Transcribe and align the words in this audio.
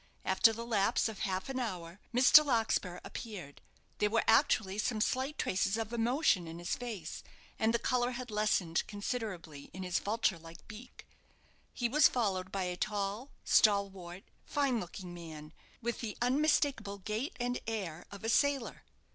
After 0.25 0.51
the 0.51 0.65
lapse 0.65 1.07
of 1.07 1.19
half 1.19 1.47
an 1.47 1.59
hour, 1.59 1.99
Mr. 2.11 2.43
Larkspur 2.43 2.99
appeared. 3.03 3.61
There 3.99 4.09
were 4.09 4.23
actually 4.25 4.79
some 4.79 4.99
slight 4.99 5.37
traces 5.37 5.77
of 5.77 5.93
emotion 5.93 6.47
in 6.47 6.57
his 6.57 6.75
face, 6.75 7.21
and 7.59 7.71
the 7.71 7.77
colour 7.77 8.09
had 8.13 8.31
lessened 8.31 8.81
considerably 8.87 9.69
in 9.73 9.83
his 9.83 9.99
vulture 9.99 10.39
like 10.39 10.67
beak. 10.67 11.05
He 11.71 11.87
was 11.87 12.07
followed 12.07 12.51
by 12.51 12.63
a 12.63 12.75
tall, 12.75 13.29
stalwart, 13.43 14.23
fine 14.43 14.79
looking 14.79 15.13
man, 15.13 15.53
with 15.83 15.99
the 15.99 16.17
unmistakeable 16.19 16.97
gait 16.97 17.37
and 17.39 17.59
air 17.67 18.07
of 18.09 18.23
a 18.23 18.29
sailor. 18.29 18.81